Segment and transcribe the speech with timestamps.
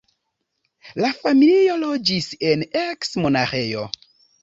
[1.05, 3.89] La familio loĝis en eks-monaĥejo.